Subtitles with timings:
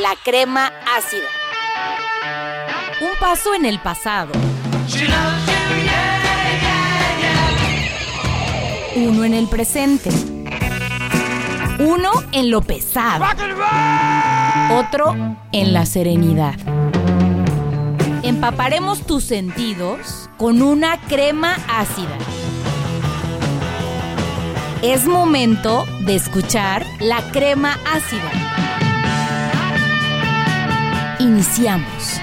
[0.00, 1.26] la crema ácida.
[3.00, 4.30] Un paso en el pasado.
[8.94, 10.10] Uno en el presente.
[11.80, 13.24] Uno en lo pesado.
[14.70, 15.16] Otro
[15.52, 16.54] en la serenidad.
[18.22, 22.18] Empaparemos tus sentidos con una crema ácida.
[24.82, 28.47] Es momento de escuchar la crema ácida.
[31.38, 32.20] Iniciamos.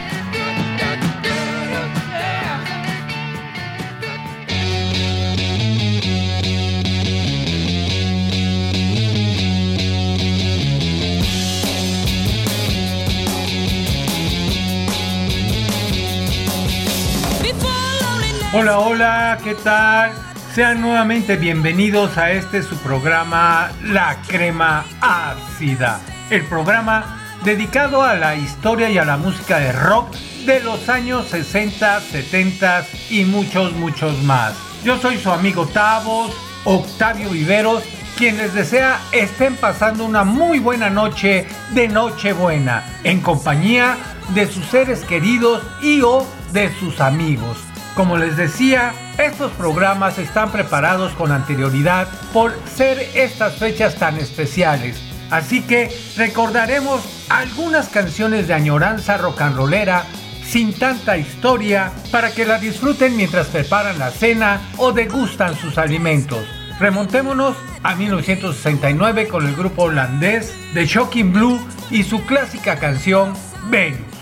[18.53, 20.11] Hola, hola, ¿qué tal?
[20.53, 28.35] Sean nuevamente bienvenidos a este su programa La Crema Ácida, el programa dedicado a la
[28.35, 30.15] historia y a la música de rock
[30.47, 34.55] de los años 60, 70 y muchos, muchos más.
[34.83, 36.31] Yo soy su amigo Tavos,
[36.63, 37.83] Octavio Viveros,
[38.17, 43.95] quien les desea estén pasando una muy buena noche de Nochebuena, en compañía
[44.33, 47.59] de sus seres queridos y o de sus amigos.
[47.93, 55.14] Como les decía, estos programas están preparados con anterioridad por ser estas fechas tan especiales.
[55.31, 60.05] Así que recordaremos algunas canciones de añoranza rock and rollera
[60.45, 66.45] sin tanta historia para que la disfruten mientras preparan la cena o degustan sus alimentos.
[66.79, 71.59] Remontémonos a 1969 con el grupo holandés The Shocking Blue
[71.89, 73.33] y su clásica canción
[73.69, 74.14] Venus.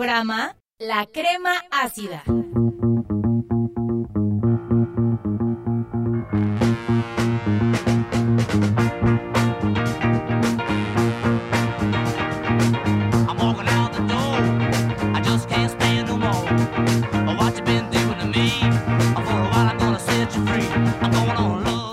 [0.00, 2.22] programa La Crema Ácida.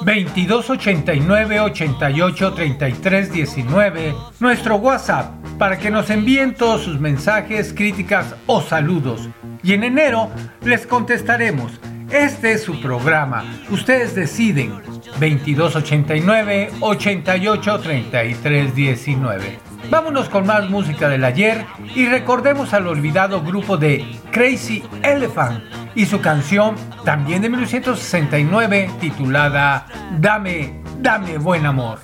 [0.05, 5.89] veintidós ochenta y nueve ochenta y ocho treinta y tres diecinueve nuestro WhatsApp para que
[5.89, 9.29] nos envíen todos sus mensajes, críticas o saludos.
[9.63, 10.29] Y en enero
[10.63, 11.79] les contestaremos.
[12.11, 13.43] Este es su programa.
[13.69, 14.81] Ustedes deciden.
[15.19, 19.59] 2289 88 33 19.
[19.89, 21.65] Vámonos con más música del ayer
[21.95, 25.63] y recordemos al olvidado grupo de Crazy Elephant
[25.95, 26.75] y su canción
[27.05, 29.87] también de 1969 titulada
[30.19, 31.99] Dame, dame buen amor.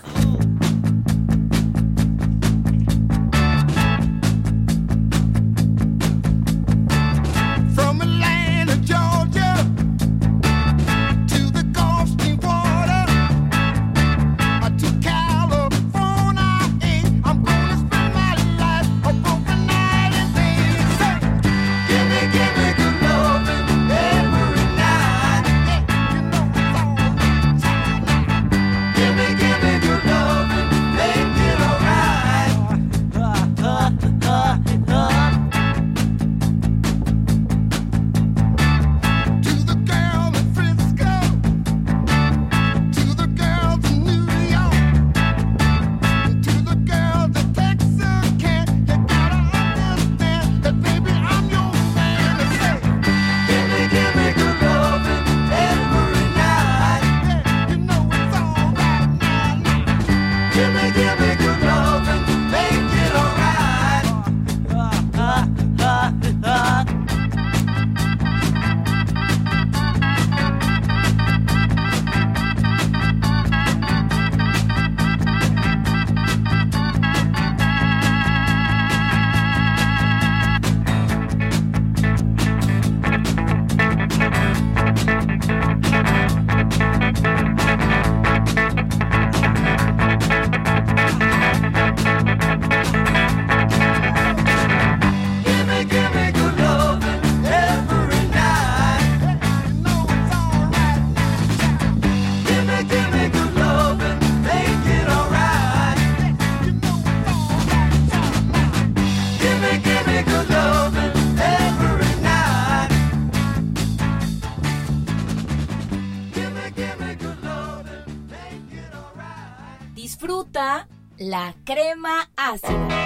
[121.18, 123.04] La crema ácida.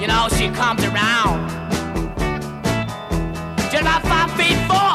[0.00, 1.48] You know, she comes around.
[3.72, 4.94] Just about five feet four.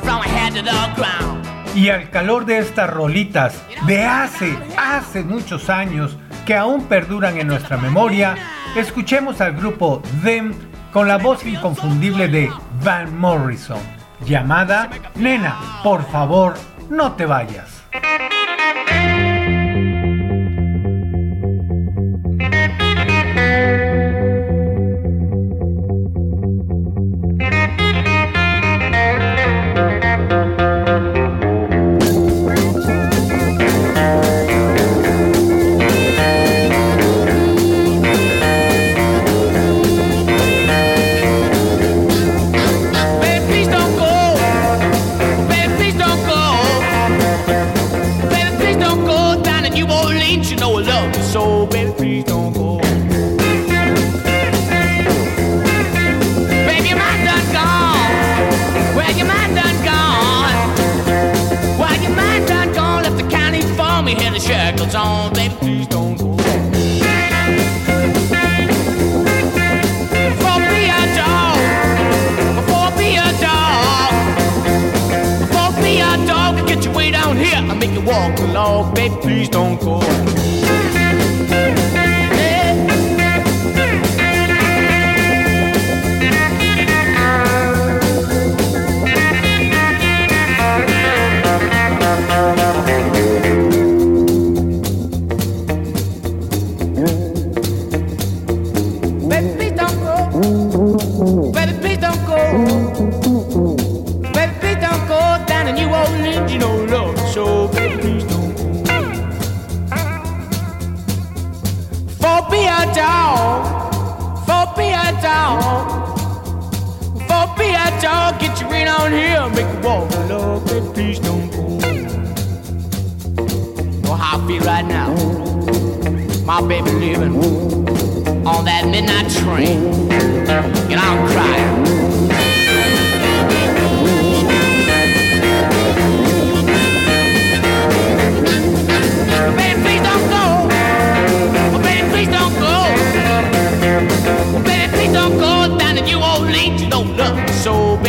[0.00, 1.44] From her head to the ground.
[1.74, 6.16] Y al calor de estas rolitas de hace, hace muchos años
[6.46, 10.54] que aún perduran en nuestra memoria, escuchemos al grupo Them
[10.92, 12.50] con la voz inconfundible de
[12.82, 13.80] Van Morrison,
[14.24, 16.54] llamada Nena, por favor,
[16.88, 17.84] no te vayas.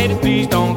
[0.08, 0.67] lady, please don't.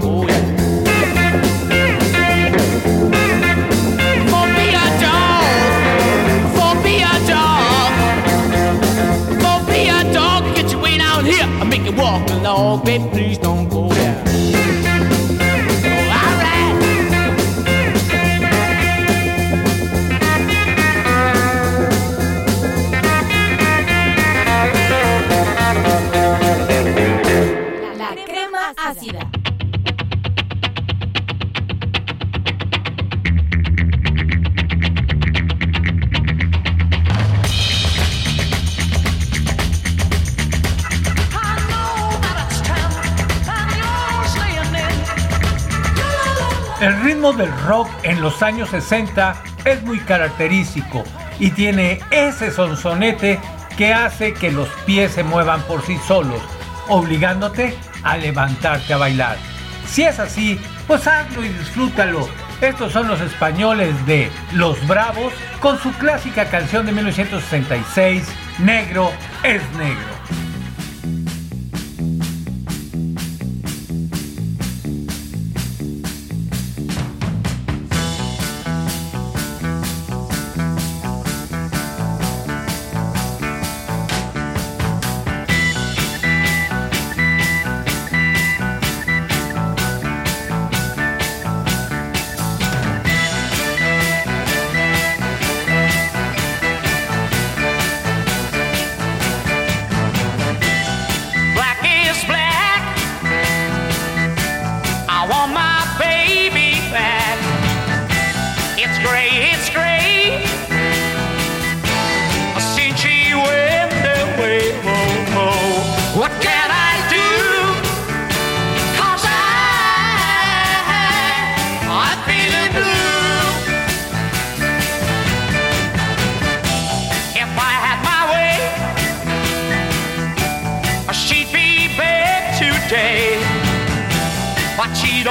[48.21, 51.03] Los años 60 es muy característico
[51.39, 53.39] y tiene ese sonsonete
[53.77, 56.41] que hace que los pies se muevan por sí solos,
[56.87, 59.37] obligándote a levantarte a bailar.
[59.87, 62.29] Si es así, pues hazlo y disfrútalo.
[62.61, 68.27] Estos son los españoles de Los Bravos con su clásica canción de 1966,
[68.59, 69.11] Negro
[69.43, 70.20] es Negro.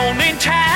[0.00, 0.69] on in time.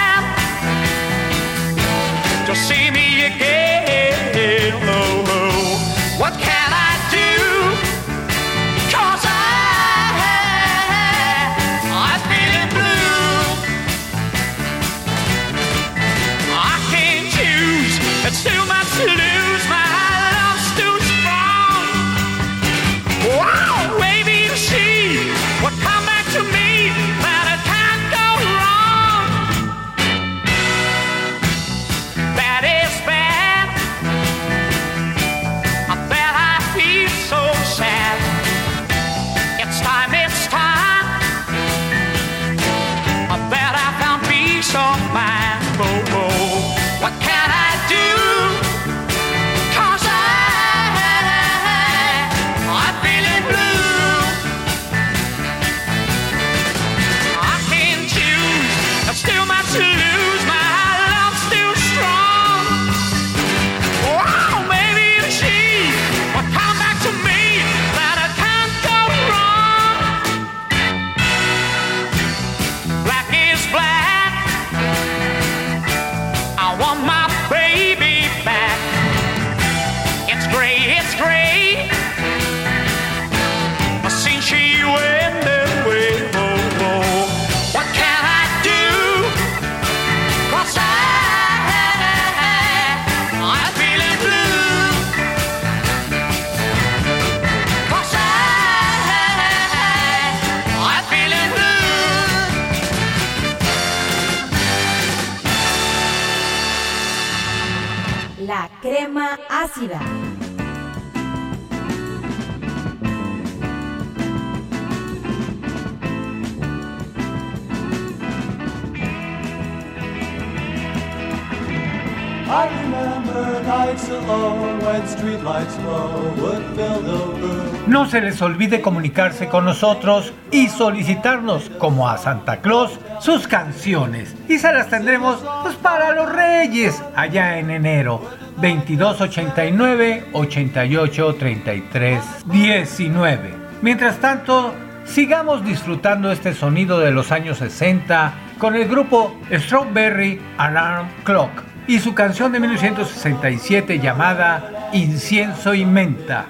[127.87, 134.37] No se les olvide comunicarse con nosotros y solicitarnos, como a Santa Claus, sus canciones.
[134.49, 138.44] Y se las tendremos pues, para los Reyes allá en enero.
[138.57, 143.55] 2289 88 33 19.
[143.83, 151.09] Mientras tanto, sigamos disfrutando este sonido de los años 60 con el grupo Strawberry Alarm
[151.25, 156.47] Clock y su canción de 1967 llamada Incienso y Menta.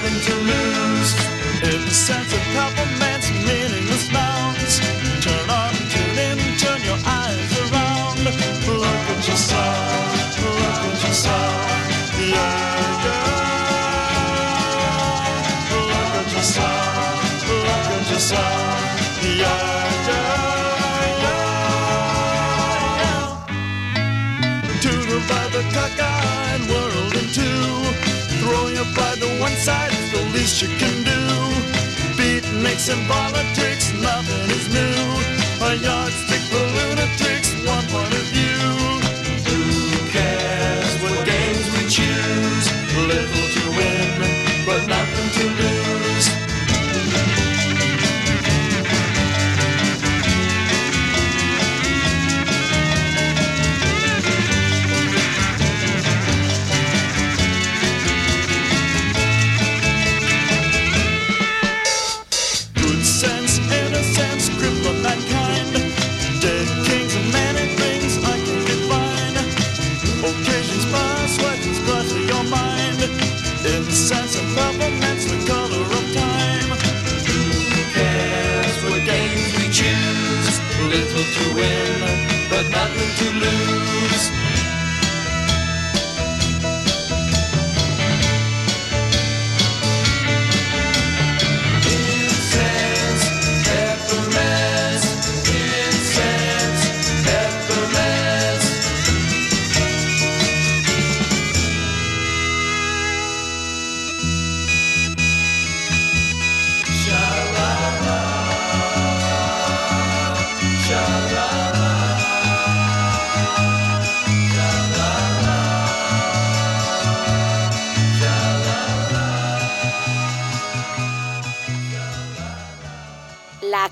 [0.00, 1.14] nothing to lose.
[1.62, 4.80] If the sense of compliments meaningless nouns,
[5.24, 8.24] turn on, tune in, turn your eyes around.
[8.24, 12.36] Look at yourself, look at yourself, yeah,
[13.04, 13.38] yeah.
[15.70, 18.57] Look at yourself, look at yourself.
[30.62, 31.20] You can do.
[32.18, 34.98] Beatniks and politics, nothing is new.
[35.62, 37.37] A yardstick for lunatics,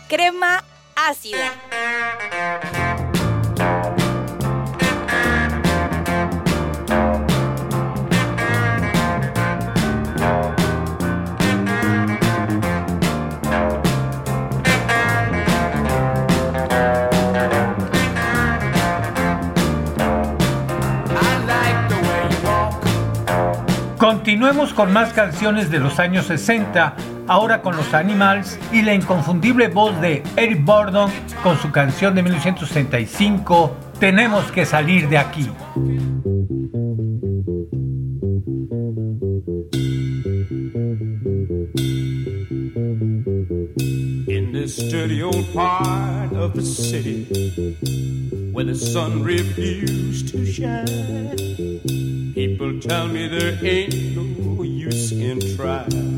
[0.09, 1.53] crema ácida.
[23.99, 29.69] Continuemos con más canciones de los años 60 ahora con los Animals y la inconfundible
[29.69, 31.11] voz de Eric Burdon
[31.43, 35.49] con su canción de 1965, Tenemos que salir de aquí.
[44.29, 47.25] In this dirty old part of the city
[48.53, 50.87] where the sun refused to shine,
[52.35, 56.16] people tell me there ain't no use in trying.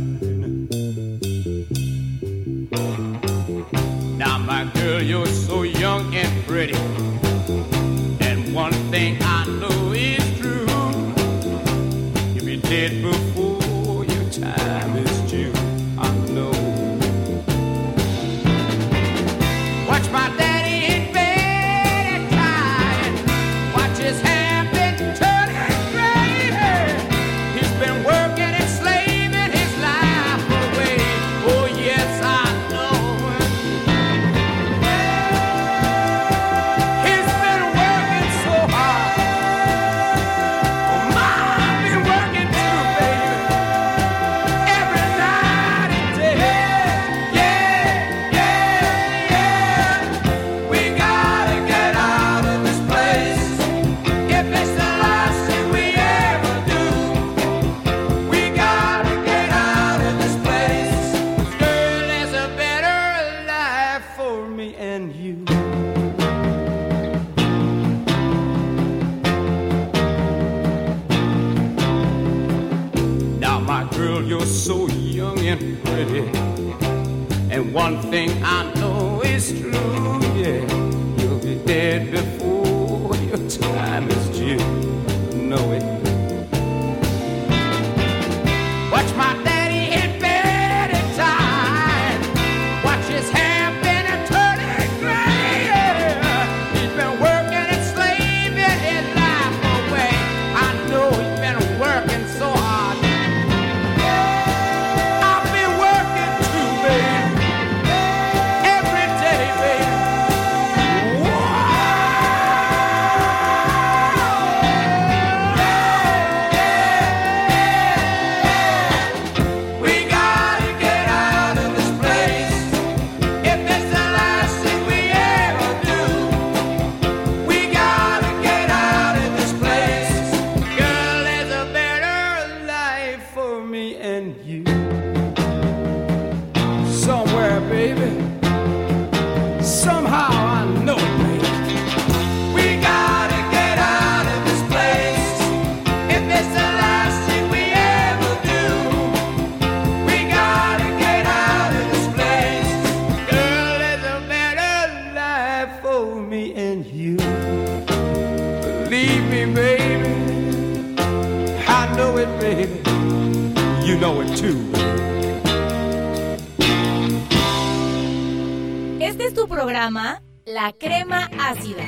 [170.89, 171.85] crema ácida.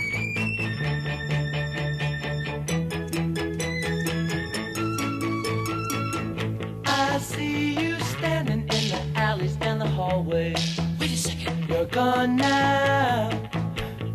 [6.85, 10.53] I see you standing in the alleys the hallway.
[10.99, 11.67] Wait a second.
[11.67, 13.31] You're gone now.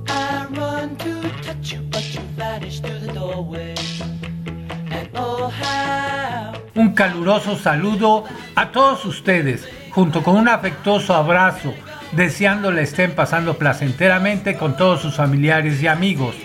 [0.08, 3.74] I run to touch you, but you vanish through the doorway.
[4.92, 6.54] And oh, how.
[6.76, 11.74] Un caluroso saludo a todos ustedes, junto con un afectuoso abrazo
[12.16, 16.36] deseando le estén pasando placenteramente con todos sus familiares y amigos.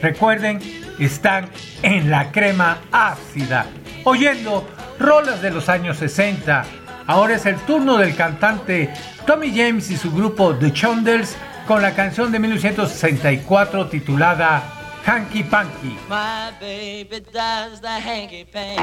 [0.00, 0.60] Recuerden,
[0.98, 1.48] están
[1.82, 3.66] en la crema ácida,
[4.04, 6.64] oyendo rolas de los años 60.
[7.06, 8.92] Ahora es el turno del cantante
[9.26, 14.62] Tommy James y su grupo The Chonders con la canción de 1964 titulada
[15.04, 15.96] Hanky Panky.
[16.08, 18.82] My baby does the hanky panky.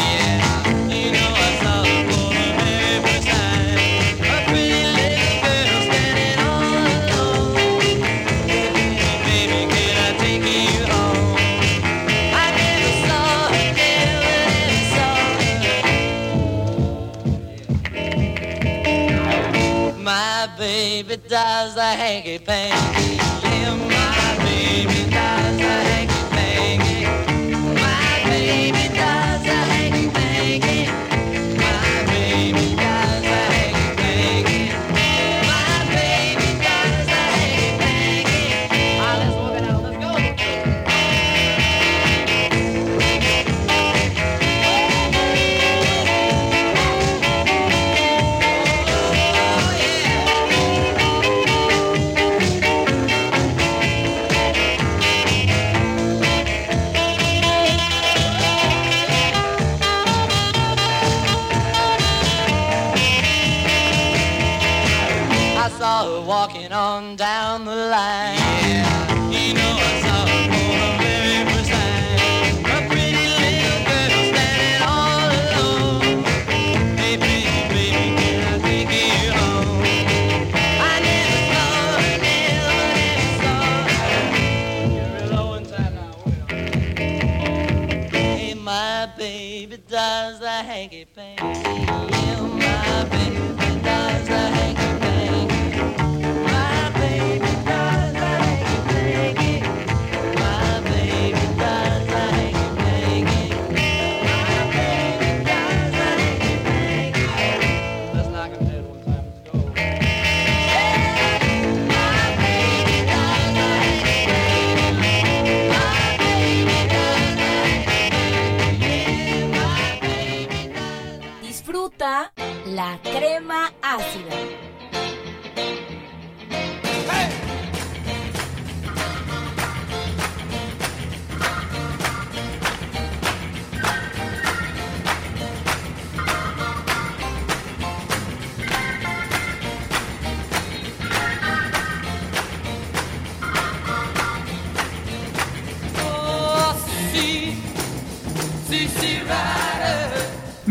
[20.57, 23.15] baby does the hanky panky.
[23.43, 26.00] Yeah, my baby does the hanky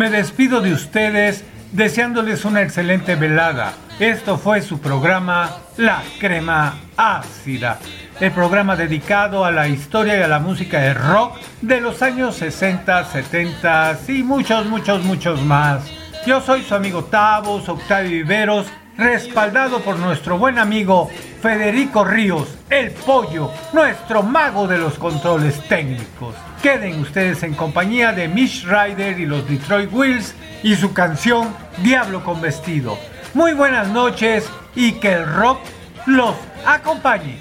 [0.00, 3.74] Me despido de ustedes deseándoles una excelente velada.
[3.98, 7.78] Esto fue su programa La Crema Ácida,
[8.18, 12.34] el programa dedicado a la historia y a la música de rock de los años
[12.36, 15.82] 60, 70 y muchos, muchos, muchos más.
[16.24, 21.10] Yo soy su amigo Tavos, Octavio Viveros, respaldado por nuestro buen amigo
[21.42, 26.34] Federico Ríos, el pollo, nuestro mago de los controles técnicos.
[26.62, 32.22] Queden ustedes en compañía de Mitch Ryder y los Detroit Wheels y su canción Diablo
[32.22, 32.98] con Vestido.
[33.32, 34.44] Muy buenas noches
[34.76, 35.60] y que el rock
[36.04, 36.34] los
[36.66, 37.40] acompañe.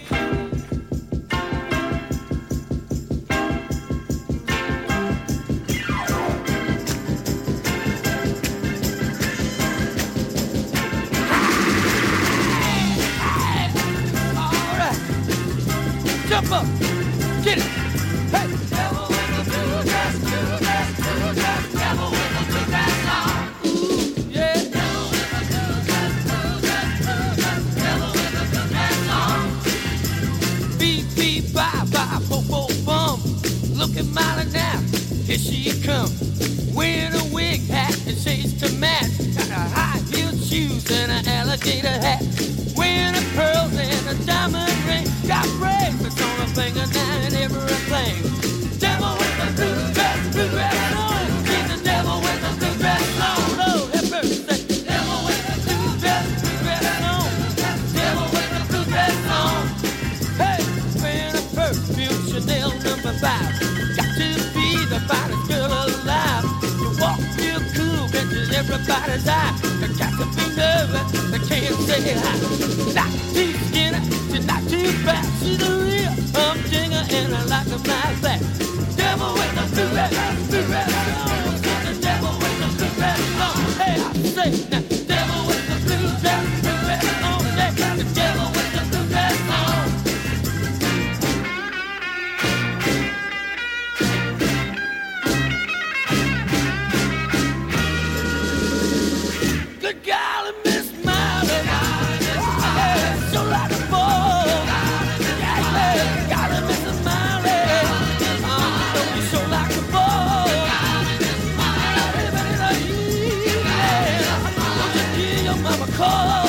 [115.71, 116.48] I'm a caller.